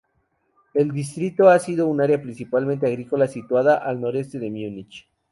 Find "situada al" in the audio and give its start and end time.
3.27-4.01